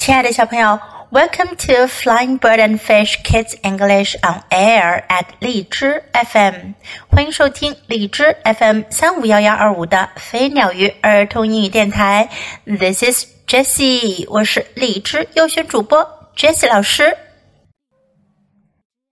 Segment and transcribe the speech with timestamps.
[0.00, 0.80] 亲爱的小朋友
[1.10, 6.72] ，Welcome to Flying Bird and Fish Kids English on Air at 荔枝 FM，
[7.10, 12.30] 欢迎收听荔枝 FM 三五幺幺二五的飞鸟鱼儿童英语电台。
[12.64, 16.02] This is Jessie，我是荔枝优选主播
[16.34, 17.14] Jessie 老师。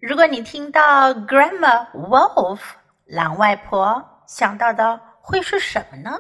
[0.01, 2.61] 如果你听到 Grandma Wolf
[3.05, 6.19] 狼外婆，想到的会是什么呢？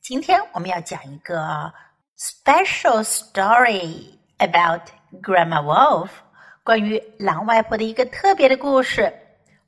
[0.00, 1.72] 今天我们要讲一个
[2.19, 4.89] special story about
[5.21, 6.09] Grandma Wolf，
[6.63, 9.13] 关于狼外婆的一个特别的故事。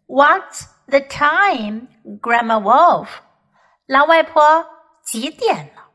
[0.08, 1.88] What's the time,
[2.22, 3.08] Grandma Wolf？
[3.86, 4.66] 狼外婆
[5.06, 5.90] 几点了？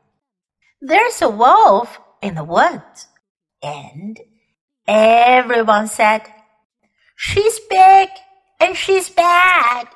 [0.81, 1.89] There's a wolf
[2.21, 3.05] in the woods,
[3.61, 4.17] and
[4.85, 6.23] everyone said,
[7.17, 8.09] "She's big
[8.59, 9.87] and she's bad.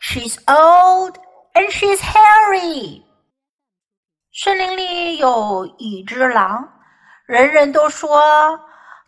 [0.00, 1.16] She's old
[1.54, 3.04] and she's hairy."
[4.41, 6.65] 森林里有一只狼，
[7.25, 8.57] 人人都说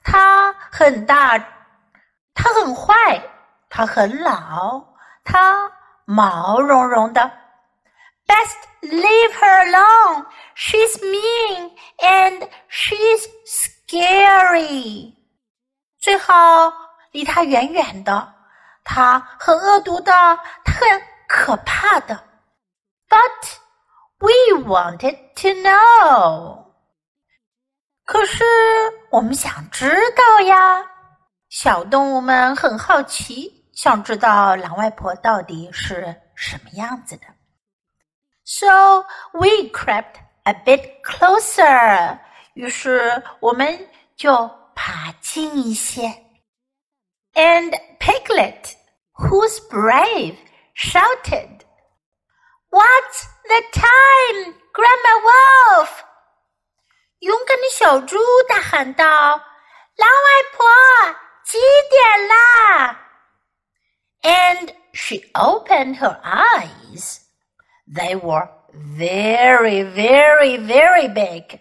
[0.03, 1.37] 它很大，
[2.33, 2.93] 它很坏，
[3.69, 4.83] 它很老，
[5.23, 5.71] 它
[6.03, 7.31] 毛茸茸的。
[8.27, 10.25] Best leave her alone.
[10.53, 15.13] She's mean and she's scary.
[15.97, 16.73] 最好
[17.11, 18.33] 离她远远的，
[18.83, 20.11] 她很恶毒的，
[20.65, 22.21] 她很可怕的。
[23.07, 23.60] But
[24.20, 26.64] We wanted to know，
[28.04, 28.44] 可是
[29.10, 30.82] 我们想知道呀。
[31.48, 37.26] 小动物们很好奇，想知道狼外婆到底是什么样子的。
[38.44, 42.18] So we crept a bit closer，
[42.54, 46.24] 于是我们就爬近一些。
[47.34, 48.74] And Piglet,
[49.14, 50.36] who's brave,
[50.74, 51.60] shouted.
[52.70, 55.90] What's the time, Grandma Wolf？
[57.20, 59.04] 勇敢的小猪大喊道：“
[59.96, 60.66] 狼外婆，
[61.44, 61.58] 几
[61.90, 62.98] 点啦？”
[64.22, 67.20] And she opened her eyes.
[67.86, 71.60] They were very, very, very big,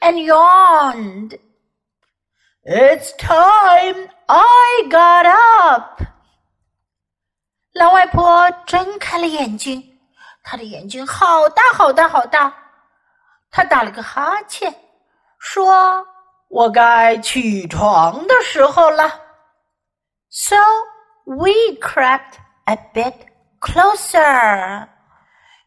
[0.00, 1.38] and yawned.
[2.62, 6.02] It's time I got up.
[7.72, 9.89] 狼外婆睁开了眼睛。
[10.42, 12.52] 他的眼睛好大好大好大，
[13.50, 14.72] 他打了个哈欠，
[15.38, 16.06] 说：“
[16.48, 19.20] 我该起床的时候了。”
[20.30, 20.56] So
[21.24, 21.50] we
[21.80, 22.34] crept
[22.66, 23.14] a bit
[23.60, 24.88] closer。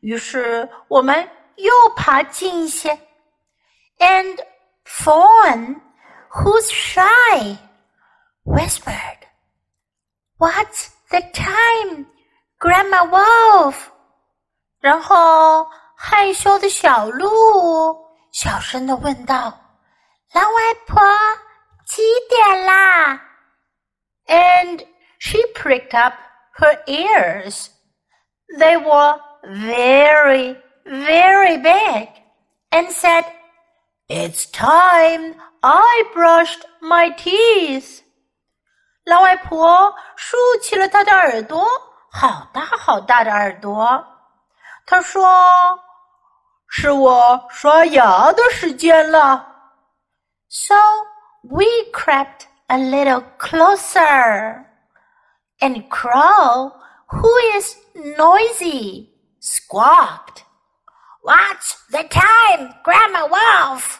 [0.01, 2.97] 于是我们又爬近一些。
[3.97, 4.39] And
[4.85, 5.81] Fawn,
[6.31, 7.57] who's shy,
[8.45, 9.19] whispered,
[10.38, 12.05] "What's the time,
[12.59, 13.75] Grandma Wolf?"
[14.83, 17.97] 然后，害羞的小鹿
[18.31, 19.59] 小声的问道：“
[20.33, 21.01] 狼外婆，
[21.85, 23.22] 几点啦？”
[24.27, 24.85] And
[25.19, 26.13] she pricked up
[26.57, 27.67] her ears.
[28.57, 30.55] They were very,
[30.85, 32.09] very big,
[32.72, 33.25] and said,
[34.07, 38.01] "It's time I brushed my teeth."
[39.03, 41.67] 狼外婆竖起了她的耳朵，
[42.11, 44.05] 好大好大的耳朵。
[44.85, 45.79] 他说：“
[46.67, 49.45] 是我刷牙的时间了。”
[50.50, 50.75] So
[51.44, 54.66] we crept a little closer,
[55.59, 56.73] and Crow,
[57.07, 57.75] who is
[58.17, 59.09] noisy,
[59.41, 60.44] squawked,
[61.23, 63.97] "What's the time, Grandma Wolf?"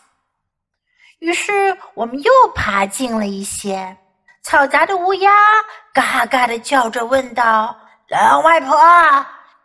[1.19, 3.97] 于是我们又爬近了一些。
[4.44, 5.31] 嘈杂的乌鸦
[5.94, 7.75] 嘎嘎的叫着问道：“
[8.09, 8.75] 老外婆。”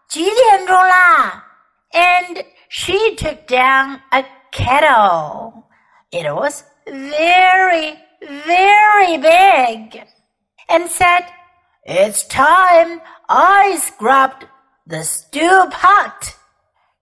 [0.09, 1.45] 几点钟啦？
[1.93, 5.65] And she took down a kettle.
[6.11, 10.03] It was very, very big,
[10.69, 11.25] and said,
[11.85, 14.47] "It's time I scrubbed
[14.87, 16.35] the stew pot."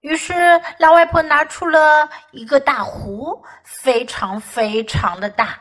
[0.01, 5.59] 于是老外婆拿出了一个大壶，非常非常的大。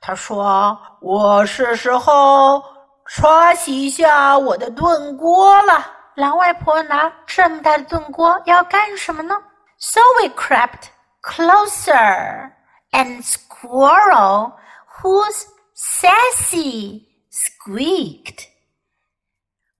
[0.00, 2.64] 她说：“我是时候
[3.06, 5.86] 刷洗一下我的炖锅了。”
[6.16, 9.36] ”狼外婆拿这么大的炖锅要干什么呢？
[9.78, 10.90] So we crept
[11.22, 12.52] closer,
[12.90, 14.52] and Squirrel,
[15.00, 18.46] who's sassy, squeaked.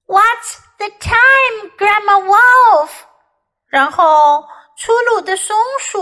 [0.07, 2.91] What's the time, Grandma Wolf?
[3.69, 4.47] 然后
[4.77, 6.01] 粗鲁的松鼠，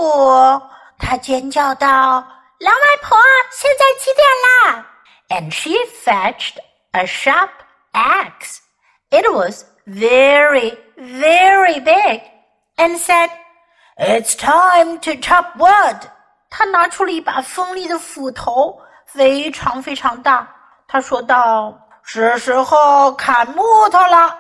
[0.99, 2.25] 它尖叫道：“
[2.59, 3.19] 狼外婆，
[3.51, 4.87] 现在几点啦？”
[5.29, 5.71] And she
[6.05, 6.59] fetched
[6.93, 7.51] a sharp
[7.93, 8.59] axe.
[9.15, 12.23] It was very, very big,
[12.77, 13.31] and said,
[13.97, 16.09] It's time to chop wood.
[16.49, 20.49] 他拿出了一把锋利的斧头，非常非常大。
[20.89, 24.37] 他说道：“是时候砍木头了。”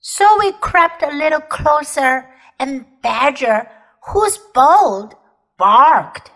[0.00, 2.24] So we crept a little closer,
[2.58, 3.66] and Badger,
[4.02, 5.14] who's bold,
[5.56, 6.26] barked.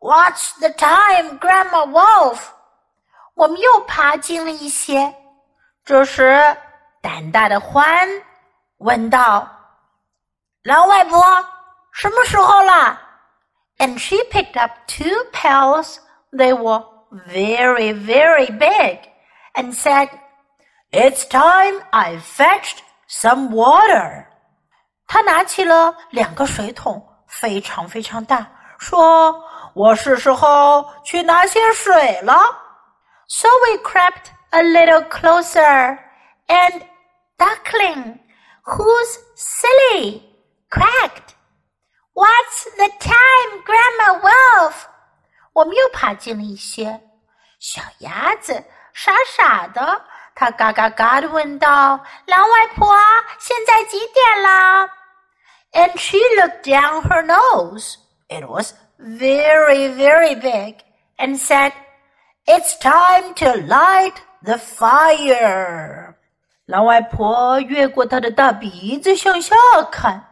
[0.00, 2.40] What's the time, Grandma Wolf?
[3.34, 5.14] 我们又爬近了一些。
[5.84, 6.56] 这时，
[7.02, 8.22] 胆大的獾
[8.78, 9.48] 问道：“
[10.64, 11.22] 老外婆，
[11.92, 12.98] 什么时候了？”
[13.78, 15.96] And she picked up two pails.
[16.32, 19.00] They were very, very big,
[19.54, 20.10] and said,
[20.92, 22.78] "It's time I fetched
[23.08, 24.26] some water."
[25.06, 28.46] 她拿起了两个水桶，非常非常大，
[28.78, 32.38] 说：“我是时候去拿些水了。”
[33.28, 35.98] So we crept a little closer,
[36.48, 36.84] and
[37.38, 38.18] Duckling,
[38.64, 40.22] who's silly,
[40.68, 41.34] cracked.
[42.12, 44.86] What's the time, Grandma Wolf?
[45.52, 47.00] 我们又爬近了一些。
[47.58, 48.62] 小鸭子
[48.92, 52.94] 傻傻的，它嘎嘎嘎的问道：“狼外婆，
[53.38, 54.90] 现在几点了？”
[55.72, 57.96] And she looked down her nose.
[58.28, 60.80] It was very, very big,
[61.16, 61.72] and said,
[62.46, 66.14] It's time to light the fire.
[66.66, 69.54] 狼外婆越过她的大鼻子向下
[69.90, 70.24] 看，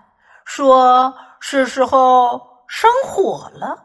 [0.44, 3.84] 说：“是时候生火了。”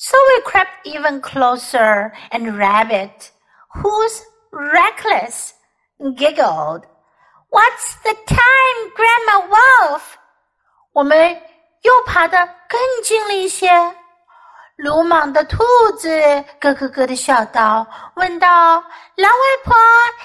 [0.00, 3.30] So we crept even closer, and Rabbit,
[3.74, 5.50] who's reckless,
[5.98, 6.84] giggled.
[7.50, 10.02] What's the time, Grandma Wolf?
[10.92, 11.42] 我们
[11.82, 13.68] 又爬得更近了一些。
[14.77, 15.63] 鲁莽的兔
[15.97, 16.09] 子
[16.59, 17.85] 咯咯咯的笑道，
[18.15, 18.47] 问道
[19.15, 19.75] ：“狼外婆，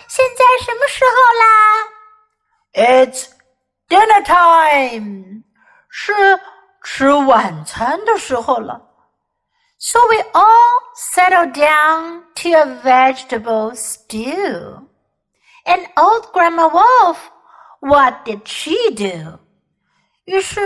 [0.09, 1.85] 现在什么时候啦
[2.73, 3.27] ？”“It's
[3.89, 5.45] dinner time，
[5.91, 6.13] 是
[6.83, 8.81] 吃晚餐的时候了。”
[9.79, 14.89] So we all settled down to a vegetable stew.
[15.65, 17.19] And old Grandma Wolf,
[17.81, 19.39] what did she do?
[20.25, 20.61] 于是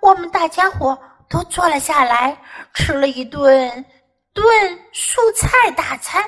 [0.00, 0.98] 我们大家伙
[1.30, 2.36] 都坐了下来，
[2.74, 3.84] 吃了一顿
[4.34, 4.44] 炖
[4.92, 6.22] 蔬菜大餐。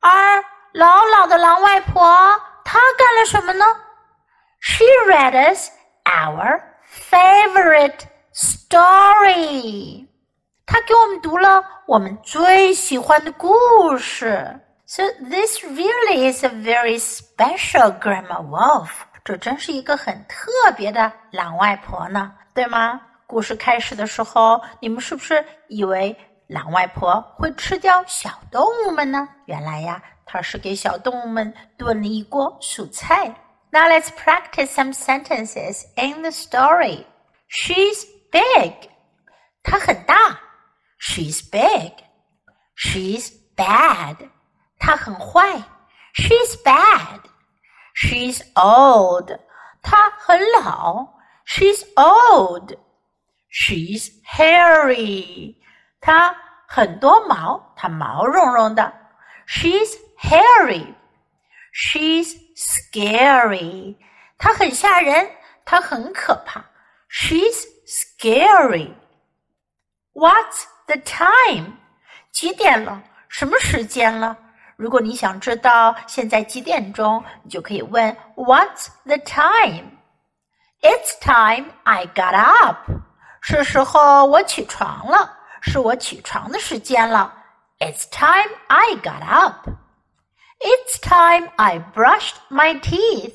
[0.00, 0.44] 而
[0.74, 2.04] 老老的狼外婆
[2.62, 3.64] 她干了什么呢
[4.60, 5.70] ？She read us
[6.04, 6.60] our
[7.10, 8.00] favorite
[8.34, 10.06] story.
[10.66, 14.60] 她给我们读了我们最喜欢的故事。
[14.84, 18.90] So this really is a very special Grandma Wolf.
[19.24, 23.00] 这真是一个很特别的狼外婆呢，对吗？
[23.27, 26.15] 故事开始的时候，你们是不是以为
[26.47, 29.27] 狼外婆会吃掉小动物们呢？
[29.45, 33.33] 原来呀，她是给小动物们炖了一锅蔬菜。
[33.71, 37.05] Now let's practice some sentences in the story.
[37.49, 38.89] She's big.
[39.63, 40.39] 她很大。
[40.99, 41.93] She's big.
[42.75, 44.17] She's bad.
[44.77, 45.63] 她很坏。
[46.13, 47.21] She's bad.
[47.95, 49.39] She's old.
[49.81, 51.07] 她很老。
[51.45, 52.77] She's old.
[53.50, 55.56] She's hairy，
[56.00, 56.34] 她
[56.66, 58.92] 很多毛，她毛茸茸的。
[59.46, 60.94] She's hairy.
[61.72, 63.96] She's scary，
[64.36, 65.30] 她很吓人，
[65.64, 66.64] 她很可怕。
[67.10, 68.92] She's scary.
[70.12, 71.78] What's the time？
[72.32, 73.02] 几点了？
[73.28, 74.36] 什么时间了？
[74.76, 82.90] 如果你想知道现在几点钟，你就可以问 What's the time？It's time I got up.
[83.47, 87.33] 是时候我起床了，是我起床的时间了。
[87.79, 89.69] It's time I got up.
[90.59, 93.33] It's time I brushed my teeth.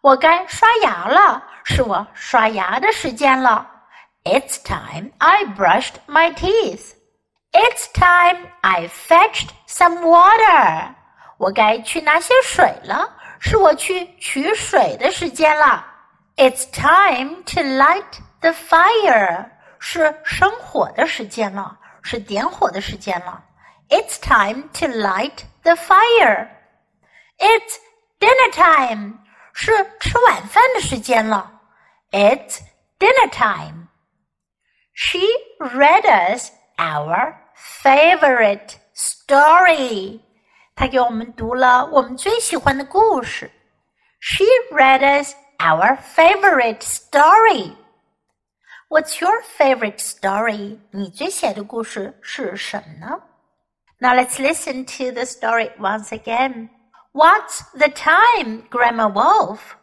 [0.00, 3.66] 我该刷牙了，是我刷牙的时间了。
[4.24, 6.94] It's time I brushed my teeth.
[7.52, 10.94] It's time I fetched some water.
[11.36, 13.10] 我该去拿些水了，
[13.40, 15.84] 是我去取水的时间了。
[16.36, 19.46] It's time to light The fire
[19.78, 23.44] 是生火的时间了，是点火的时间了。
[23.88, 26.48] It's time to light the fire.
[27.38, 27.76] It's
[28.20, 29.14] dinner time
[29.52, 31.60] 是吃晚饭的时间了。
[32.10, 32.60] It's
[32.98, 33.88] dinner time.
[34.94, 35.20] She
[35.58, 37.34] read us our
[37.82, 40.20] favorite story.
[40.74, 43.50] 她给我们读了我们最喜欢的故事。
[44.20, 47.72] She read us our favorite story.
[48.92, 50.78] What's your favorite story?
[50.90, 53.22] 你最喜爱的故事是什么呢？
[54.00, 56.70] Now let's listen to the story once again.
[57.12, 59.76] What's the time, Grandma Wolf?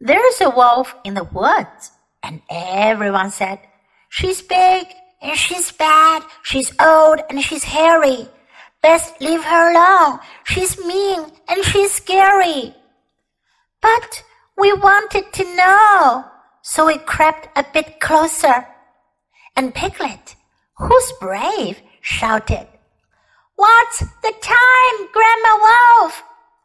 [0.00, 1.90] There's a wolf in the woods,
[2.22, 3.58] and everyone said,
[4.10, 4.86] She's big
[5.20, 8.28] And she's bad, she's old, and she's hairy.
[8.82, 10.20] Best leave her alone.
[10.44, 12.74] She's mean and she's scary.
[13.82, 14.22] But
[14.56, 16.24] we wanted to know,
[16.63, 18.65] so it crept a bit closer.
[19.55, 20.35] And Piglet,
[20.77, 22.67] who's brave, shouted,
[23.55, 26.23] What's the time, Grandma Wolf?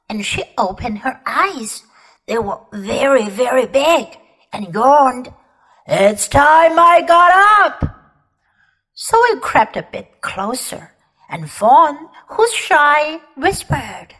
[0.08, 1.82] And she opened her eyes.
[2.26, 4.18] They were very, very big
[4.52, 5.34] and yawned.
[5.86, 7.96] It's time I got up.
[8.94, 10.92] So it crept a bit closer,
[11.28, 14.14] and Fawn, who's shy, whispered,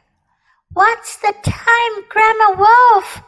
[0.73, 3.23] What's the time, Grandma Wolf?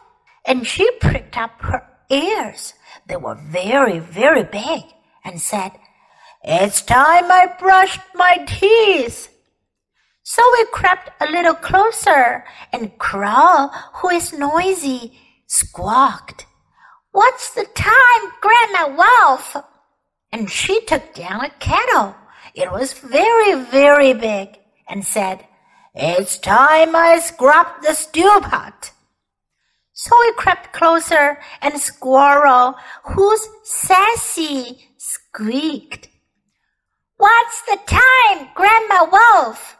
[0.45, 2.73] And she pricked up her ears.
[3.07, 4.83] They were very, very big,
[5.23, 5.71] and said,
[6.43, 9.29] It's time I brushed my teeth.
[10.23, 16.45] So we crept a little closer, and Crow, who is noisy, squawked,
[17.11, 19.57] What's the time, Grandma Wolf?
[20.31, 22.15] and she took down a kettle.
[22.55, 25.45] It was very, very big and said,
[25.93, 28.90] It's time I scrubbed the stew pot.
[30.03, 36.09] So we crept closer and Squirrel, who's sassy, squeaked,
[37.17, 39.77] What's the time, Grandma Wolf?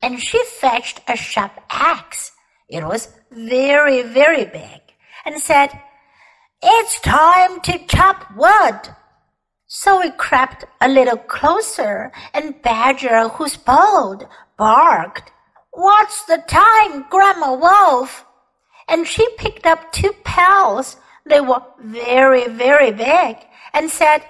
[0.00, 2.32] And she fetched a sharp axe.
[2.70, 4.80] It was very, very big
[5.26, 5.68] and said,
[6.62, 8.80] It's time to chop wood.
[9.66, 14.26] So we crept a little closer, and Badger, who's bold,
[14.56, 15.32] barked,
[15.72, 18.24] What's the time, Grandma Wolf?
[18.90, 20.96] And she picked up two pails.
[21.24, 23.36] They were very, very big,
[23.72, 24.22] and said,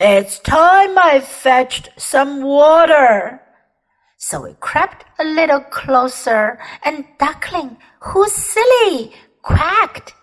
[0.00, 3.40] It's time I fetched some water.
[4.16, 10.14] So we crept a little closer, and Duckling, who's silly, quacked,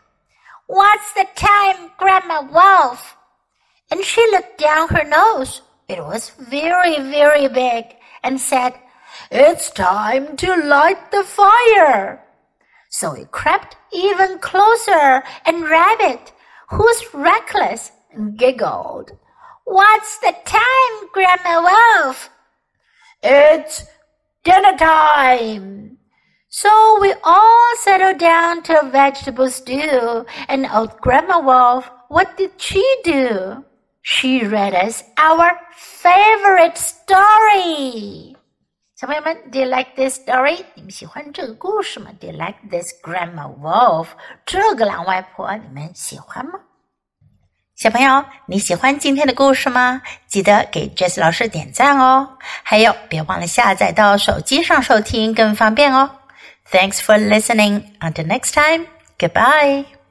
[0.67, 3.15] What's the time, Grandma Wolf?
[3.91, 5.61] and she looked down her nose.
[5.87, 7.85] It was very, very big,
[8.23, 8.73] and said,
[9.31, 12.23] It's time to light the fire.
[12.91, 16.33] So we crept even closer, and Rabbit,
[16.69, 17.91] who's reckless,
[18.35, 19.11] giggled.
[19.65, 22.31] What's the time, Grandma Wolf?
[23.21, 23.85] It's
[24.43, 25.97] dinner time.
[26.49, 32.53] So we all settled down to a vegetable stew, and old Grandma Wolf, what did
[32.57, 33.63] she do?
[34.01, 38.35] She read us our favorite story.
[38.99, 40.57] 小朋友们，Do you like this story？
[40.73, 44.07] 你们喜欢这个故事吗？Do you like this Grandma Wolf？
[44.45, 46.59] 这个狼外婆，你们喜欢吗？
[47.77, 50.01] 小朋友，你喜欢今天的故事吗？
[50.27, 52.37] 记得给 Jess 老师点赞哦！
[52.61, 56.11] 还有，别忘了下载到手机上收听，更方便哦。
[56.69, 57.83] Thanks for listening.
[58.01, 58.85] Until next time.
[59.17, 59.98] Goodbye.